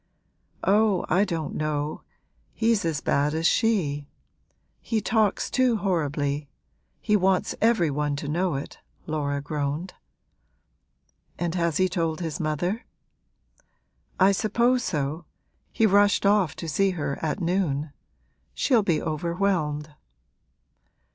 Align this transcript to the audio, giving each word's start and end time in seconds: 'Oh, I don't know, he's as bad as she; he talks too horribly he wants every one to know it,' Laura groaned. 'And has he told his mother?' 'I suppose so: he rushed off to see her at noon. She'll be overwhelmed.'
'Oh, 0.63 1.05
I 1.09 1.23
don't 1.23 1.53
know, 1.53 2.01
he's 2.55 2.85
as 2.85 3.01
bad 3.01 3.35
as 3.35 3.45
she; 3.45 4.07
he 4.79 4.99
talks 4.99 5.47
too 5.47 5.77
horribly 5.77 6.49
he 6.99 7.15
wants 7.15 7.53
every 7.61 7.91
one 7.91 8.15
to 8.15 8.27
know 8.27 8.55
it,' 8.55 8.79
Laura 9.05 9.41
groaned. 9.41 9.93
'And 11.37 11.53
has 11.53 11.77
he 11.77 11.87
told 11.87 12.19
his 12.19 12.39
mother?' 12.39 12.83
'I 14.19 14.31
suppose 14.31 14.83
so: 14.83 15.25
he 15.71 15.85
rushed 15.85 16.25
off 16.25 16.55
to 16.55 16.67
see 16.67 16.89
her 16.97 17.19
at 17.21 17.39
noon. 17.39 17.93
She'll 18.55 18.81
be 18.81 18.99
overwhelmed.' 19.03 19.93